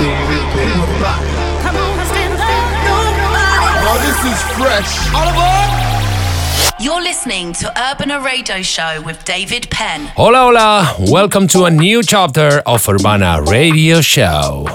Oh, 0.00 0.04
this 4.00 4.18
is 4.30 4.40
fresh. 4.56 5.12
All 5.12 5.28
aboard! 5.28 5.70
You're 6.80 7.02
listening 7.02 7.52
to 7.54 7.68
Urbana 7.70 8.20
Radio 8.20 8.62
Show 8.62 9.02
with 9.04 9.24
David 9.24 9.68
Penn. 9.70 10.06
Hola, 10.14 10.38
hola. 10.38 10.94
Welcome 11.10 11.48
to 11.48 11.64
a 11.64 11.70
new 11.70 12.04
chapter 12.04 12.62
of 12.64 12.88
Urbana 12.88 13.42
Radio 13.42 14.00
Show. 14.00 14.68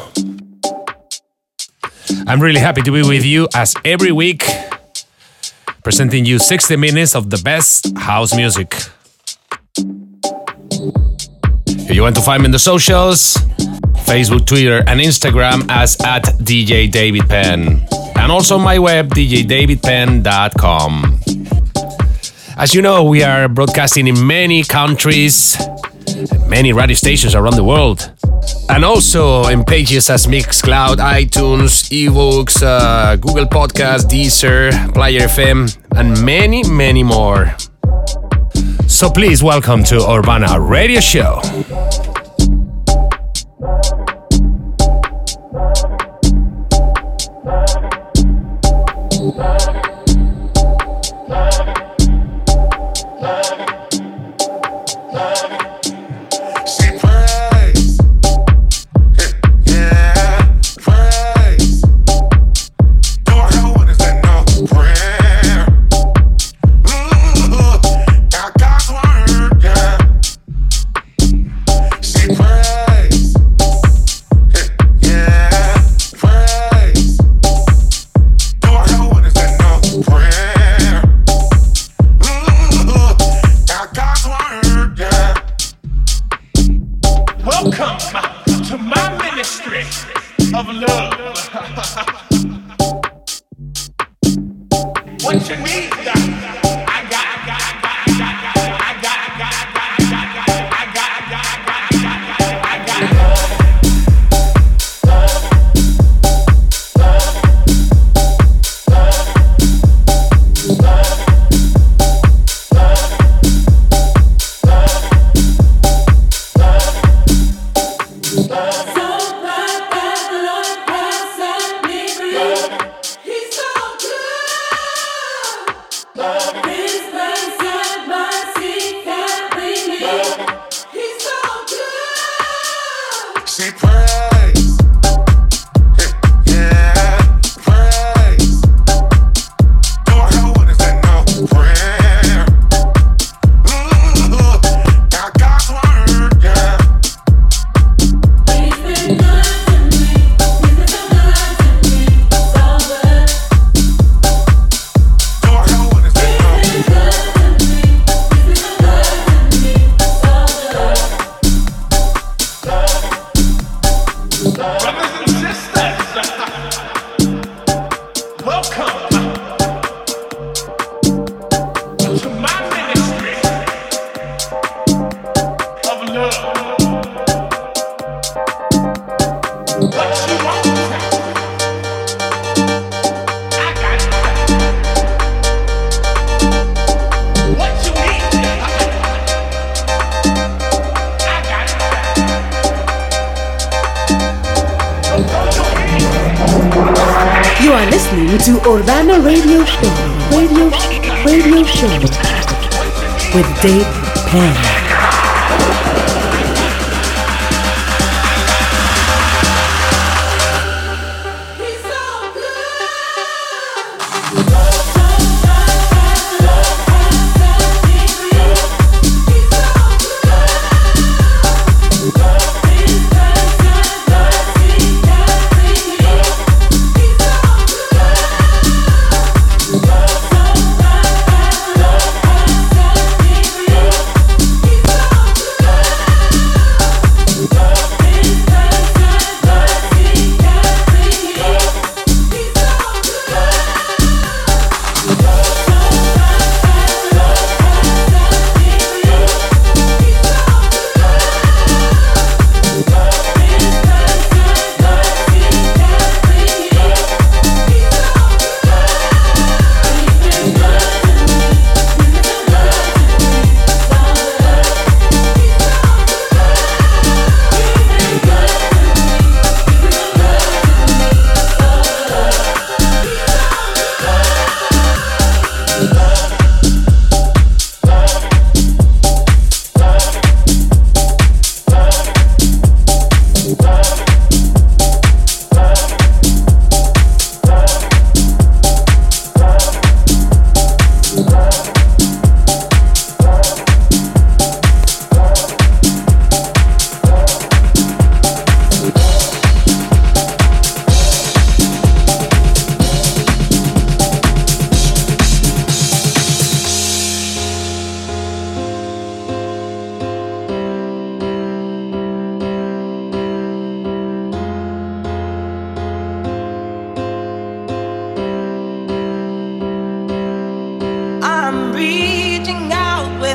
I'm 2.28 2.42
really 2.42 2.60
happy 2.60 2.82
to 2.82 2.92
be 2.92 3.04
with 3.04 3.24
you 3.24 3.48
as 3.56 3.74
every 3.86 4.12
week, 4.12 4.44
presenting 5.86 6.26
you 6.26 6.38
60 6.38 6.76
minutes 6.76 7.16
of 7.16 7.30
the 7.30 7.38
best 7.38 7.98
house 7.98 8.36
music. 8.36 8.76
If 11.66 11.96
you 11.96 12.02
want 12.02 12.18
to 12.18 12.22
find 12.22 12.42
me 12.44 12.48
in 12.48 12.52
the 12.52 12.60
socials, 12.60 13.38
Facebook, 14.06 14.46
Twitter, 14.46 14.84
and 14.88 15.00
Instagram 15.00 15.66
as 15.70 15.96
at 16.02 16.24
DJ 16.40 16.92
David 16.92 17.28
Penn. 17.30 17.86
And 18.16 18.32
also 18.32 18.58
my 18.58 18.80
web, 18.80 19.10
djdavidpenn.com. 19.10 21.20
As 22.56 22.76
you 22.76 22.82
know, 22.82 23.04
we 23.04 23.24
are 23.24 23.50
broadcasting 23.50 24.08
in 24.08 24.28
many 24.28 24.64
countries, 24.64 25.58
many 26.48 26.72
radio 26.72 26.96
stations 26.96 27.36
around 27.36 27.56
the 27.56 27.64
world. 27.64 28.12
And 28.70 28.86
also 28.86 29.48
in 29.48 29.64
pages 29.64 30.10
as 30.10 30.28
Mixcloud, 30.28 30.98
iTunes, 30.98 31.90
iVoox, 31.90 32.62
uh, 32.62 33.16
Google 33.16 33.46
Podcast, 33.46 34.08
Deezer, 34.08 34.94
Player 34.94 35.22
FM, 35.22 35.76
and 35.96 36.24
many, 36.24 36.64
many 36.64 37.04
more. 37.04 37.56
So 38.88 39.10
please 39.10 39.42
welcome 39.42 39.84
to 39.86 40.08
Urbana 40.08 40.60
Radio 40.60 41.00
Show. 41.00 41.42
Bye. 43.64 43.93
What 95.24 95.48
you 95.50 95.56
mean, 95.56 95.90
doctor? 96.04 96.33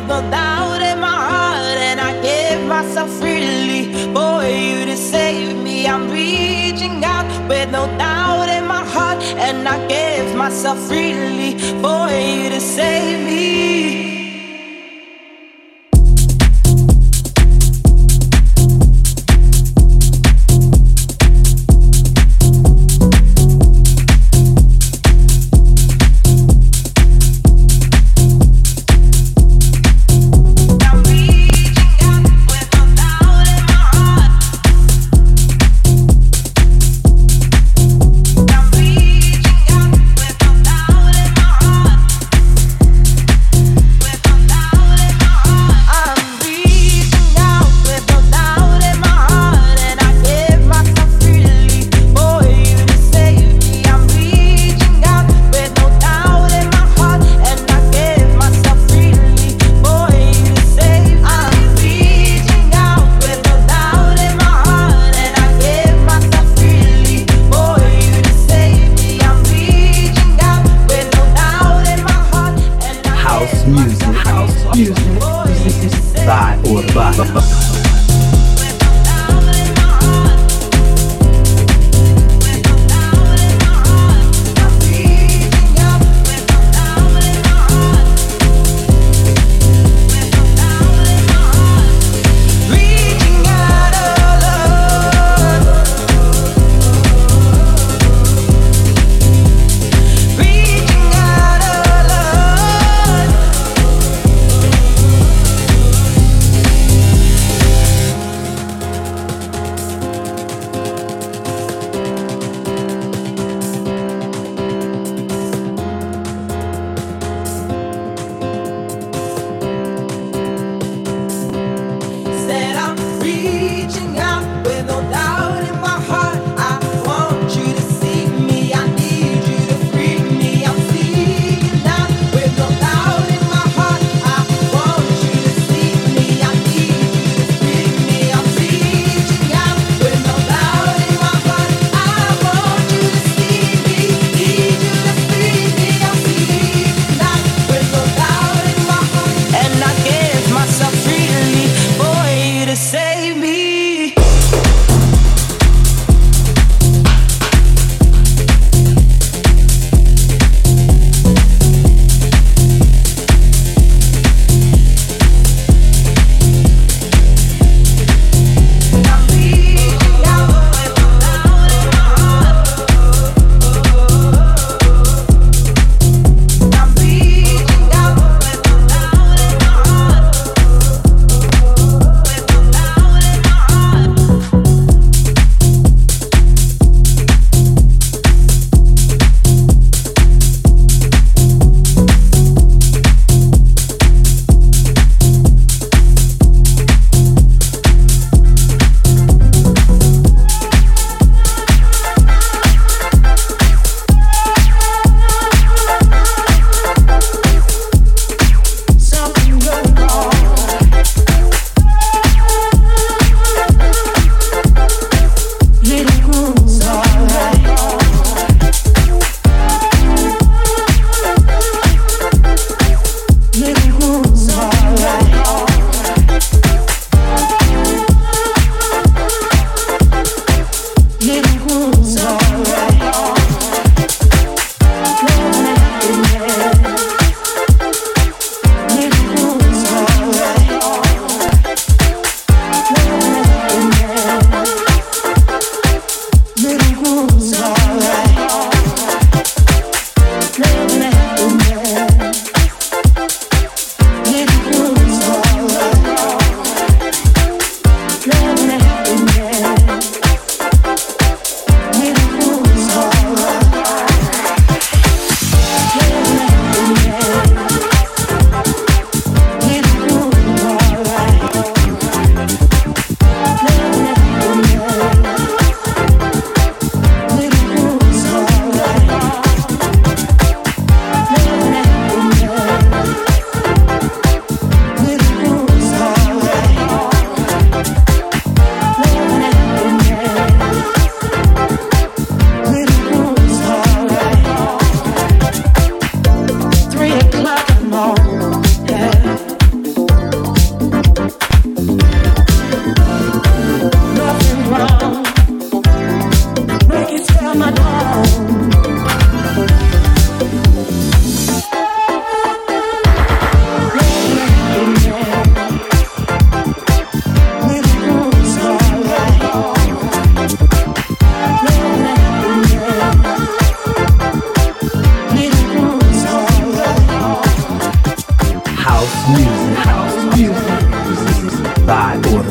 no 0.08 0.22
doubt 0.30 0.80
in 0.80 0.98
my 1.00 1.18
heart, 1.30 1.76
and 1.88 2.00
I 2.00 2.12
gave 2.22 2.66
myself 2.66 3.10
freely 3.20 3.92
for 4.14 4.42
you 4.42 4.86
to 4.86 4.96
save 4.96 5.54
me. 5.62 5.86
I'm 5.86 6.10
reaching 6.10 7.04
out 7.04 7.26
with 7.46 7.70
no 7.70 7.86
doubt 7.98 8.48
in 8.48 8.66
my 8.66 8.84
heart, 8.86 9.22
and 9.36 9.68
I 9.68 9.76
gave 9.86 10.34
myself 10.34 10.78
freely 10.88 11.58
for 11.82 12.08
you 12.08 12.48
to 12.48 12.60
save 12.60 13.20
me. 13.26 14.07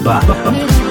哈 0.07 0.86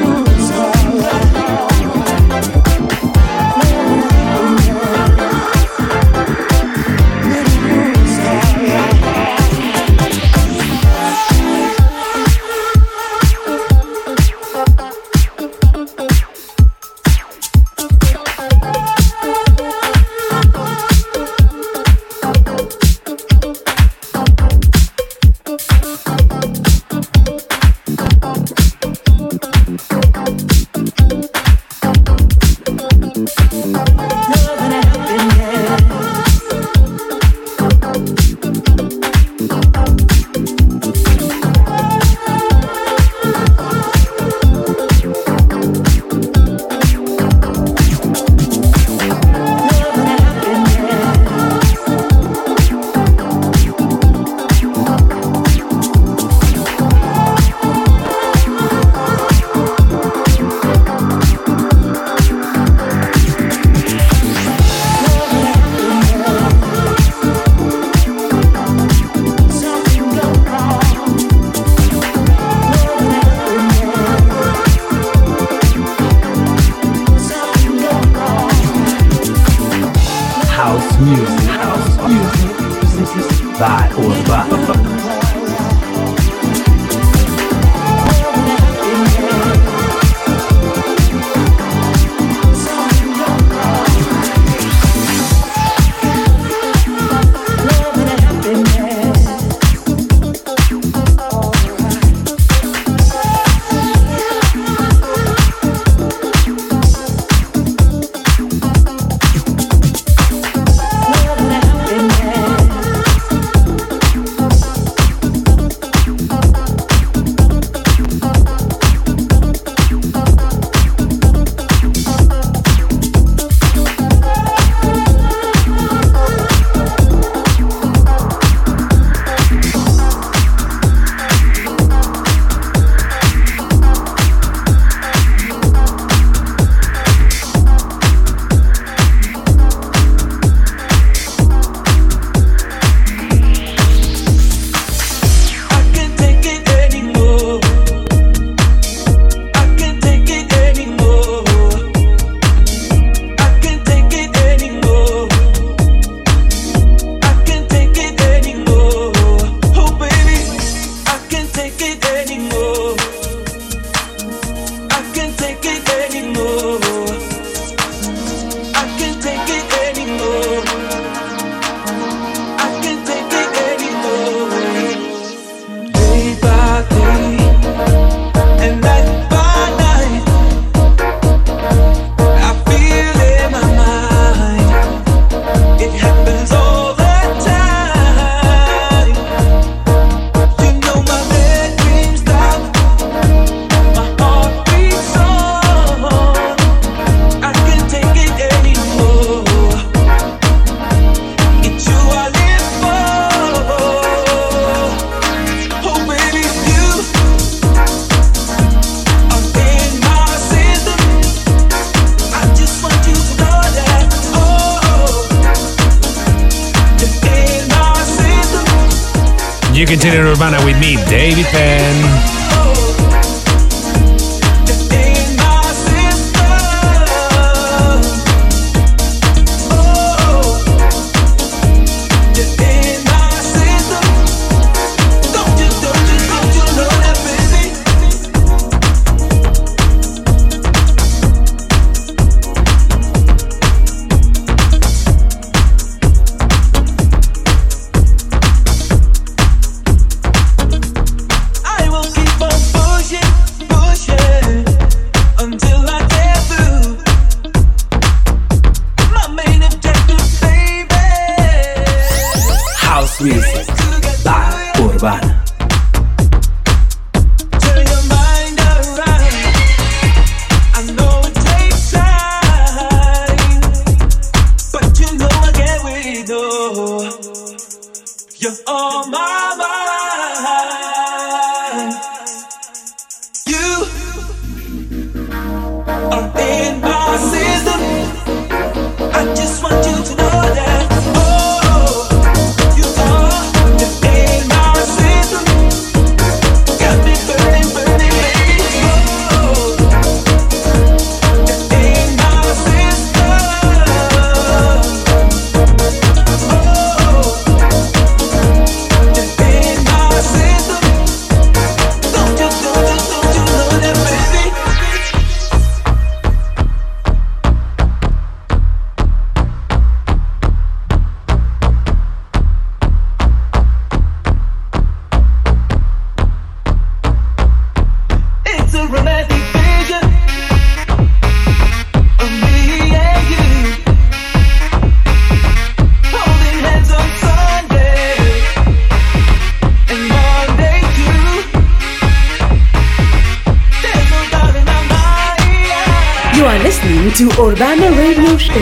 to 347.16 347.30
Urbana 347.40 347.90
Radio 347.96 348.36
Show. 348.36 348.52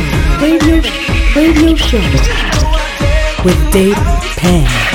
Radio, 0.40 0.80
Radio 1.34 1.74
Show 1.74 1.98
with 3.44 3.72
Dave 3.72 3.96
Penn. 4.36 4.93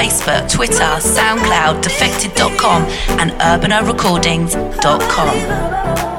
Facebook, 0.00 0.48
Twitter, 0.48 0.96
SoundCloud, 0.98 1.82
defected.com, 1.82 2.84
and 3.20 3.32
urbanarecordings.com. 3.32 6.09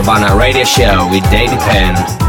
Radio 0.00 0.64
Show 0.64 1.08
with 1.10 1.28
David 1.30 1.58
Penn. 1.58 2.27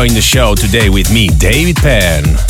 Enjoying 0.00 0.14
the 0.14 0.22
show 0.22 0.54
today 0.54 0.88
with 0.88 1.12
me, 1.12 1.28
David 1.28 1.76
Penn. 1.76 2.49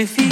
Me 0.00 0.06
fever. 0.06 0.29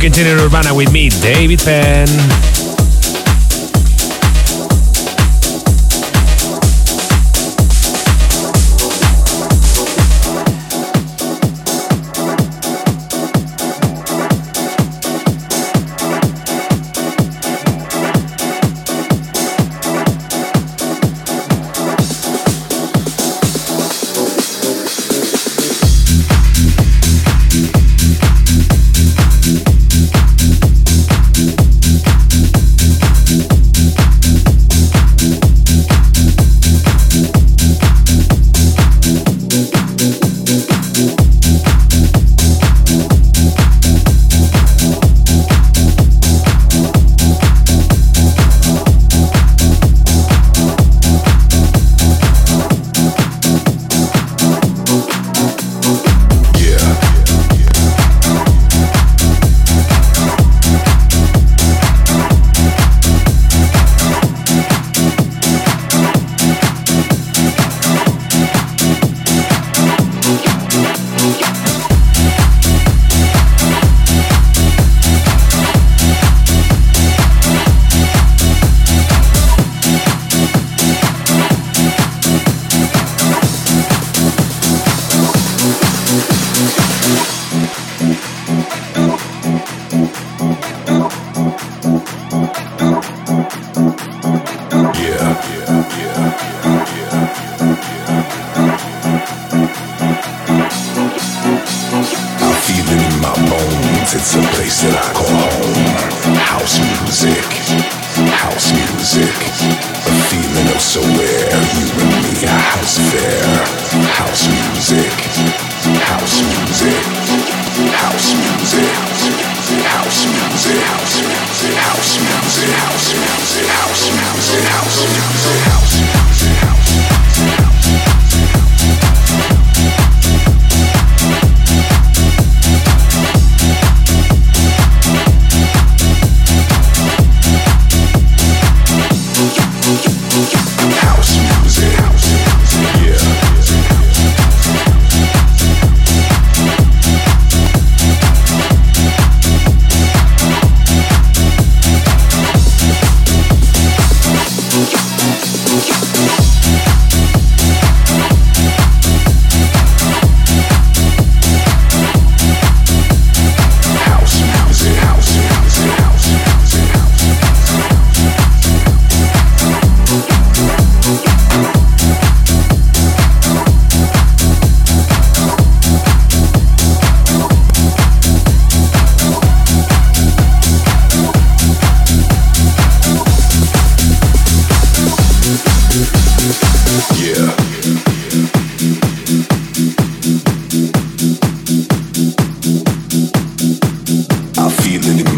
Continue 0.00 0.34
Urbana 0.42 0.74
with 0.74 0.90
me, 0.92 1.10
David 1.10 1.58
Penn. 1.60 2.59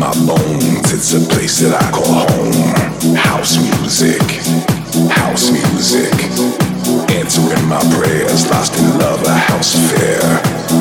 my 0.03 0.27
bones. 0.27 0.93
It's 0.93 1.15
a 1.15 1.21
place 1.31 1.61
that 1.63 1.79
I 1.79 1.87
call 1.95 2.27
home. 2.27 3.15
House 3.15 3.55
music, 3.55 4.23
house 5.15 5.47
music. 5.55 6.11
Answering 7.15 7.67
my 7.71 7.79
prayers, 7.95 8.51
lost 8.51 8.75
in 8.83 8.99
love, 8.99 9.23
a 9.23 9.35
house 9.35 9.79
fair. 9.95 10.27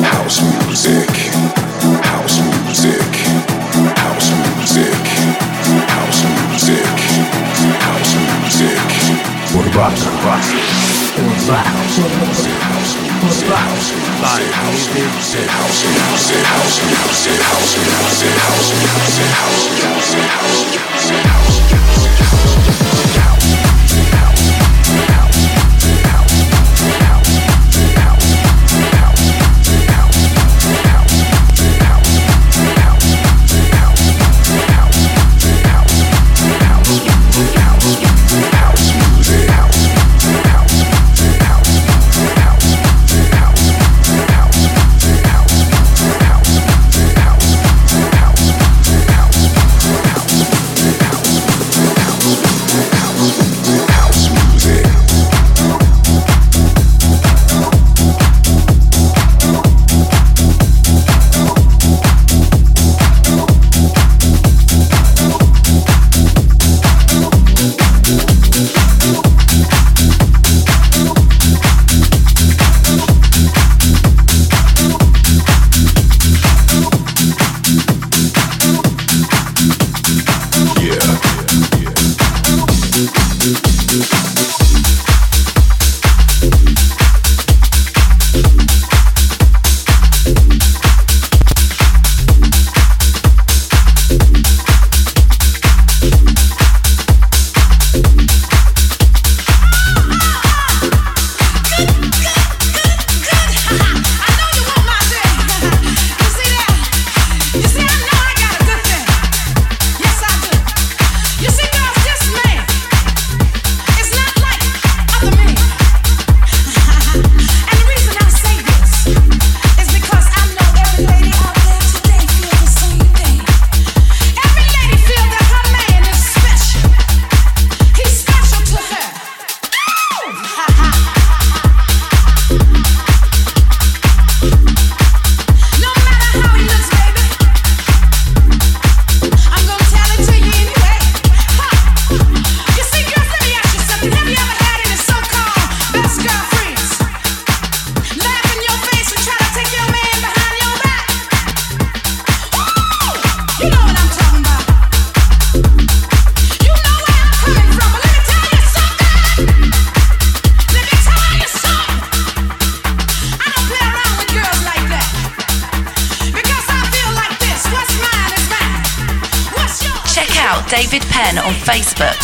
House 0.02 0.42
music, 0.66 1.12
house 2.02 2.36
music, 2.66 3.14
house 4.02 4.28
music, 4.58 5.02
house 5.86 6.20
music, 6.50 6.90
house 7.86 8.12
music. 8.42 8.82
What 9.54 9.66
about 9.70 9.94
the 10.02 10.81
house. 11.50 11.82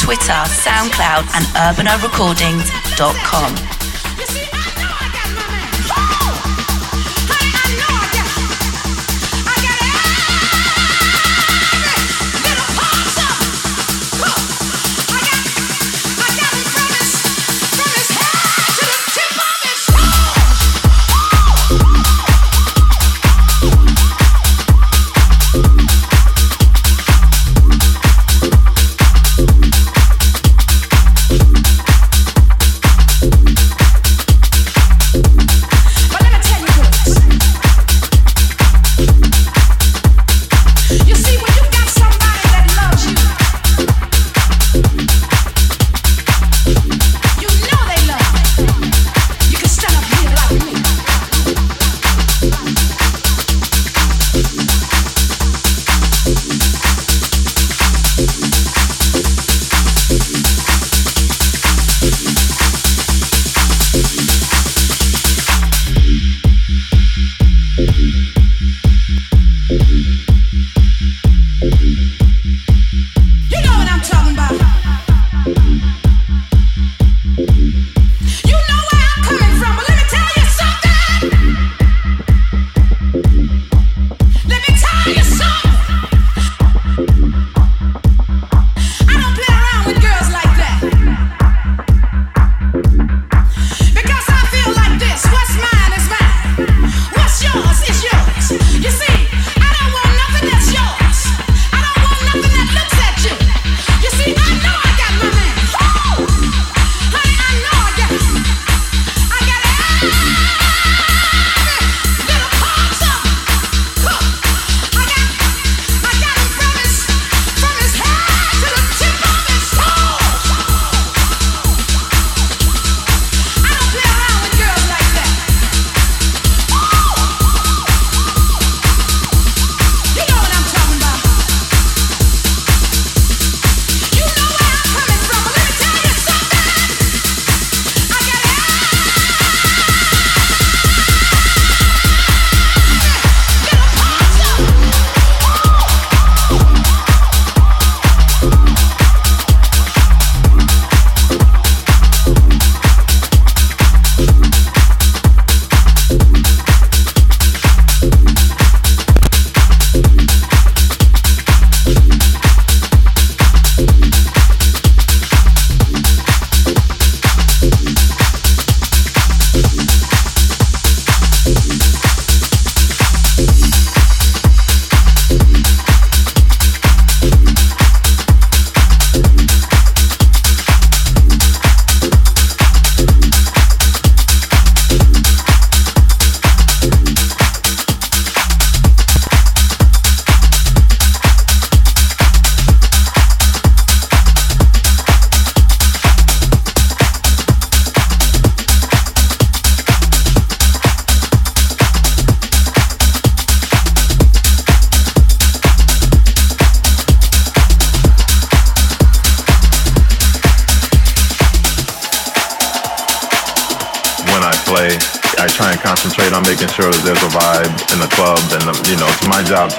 Twitter, 0.09 0.32
SoundCloud, 0.32 1.28
and 1.34 1.44
urbanarecordings.com. 1.52 3.88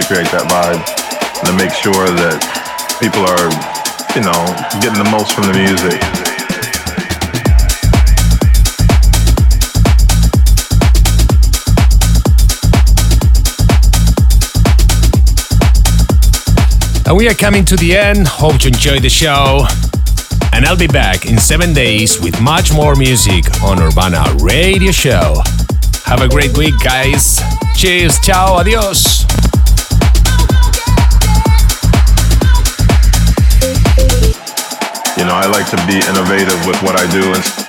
create 0.10 0.32
that 0.32 0.50
vibe 0.50 0.82
and 1.38 1.46
to 1.46 1.54
make 1.54 1.70
sure 1.70 2.10
that 2.10 2.42
people 2.98 3.22
are, 3.30 3.46
you 4.18 4.26
know, 4.26 4.42
getting 4.82 4.98
the 4.98 5.06
most 5.06 5.38
from 5.38 5.46
the 5.46 5.54
music. 5.54 6.02
And 17.06 17.16
we 17.16 17.30
are 17.30 17.36
coming 17.36 17.64
to 17.66 17.76
the 17.76 17.96
end. 17.96 18.28
Hope 18.28 18.64
you 18.64 18.70
enjoyed 18.70 19.04
the 19.04 19.10
show. 19.10 19.68
And 20.54 20.66
I'll 20.66 20.76
be 20.76 20.88
back 20.88 21.28
in 21.28 21.38
seven 21.38 21.72
days 21.72 22.20
with 22.20 22.42
much 22.42 22.74
more 22.74 22.96
music 22.96 23.46
on 23.62 23.80
Urbana 23.80 24.26
Radio 24.40 24.92
Show. 24.92 25.44
Have 26.06 26.22
a 26.22 26.28
great 26.28 26.58
week, 26.58 26.74
guys. 26.84 27.40
Cheers. 27.76 28.18
Ciao. 28.22 28.56
Adios. 28.56 29.19
You 35.20 35.26
know, 35.26 35.36
I 35.36 35.48
like 35.48 35.70
to 35.72 35.76
be 35.86 36.00
innovative 36.08 36.66
with 36.66 36.82
what 36.82 36.98
I 36.98 37.06
do. 37.12 37.34
And 37.34 37.69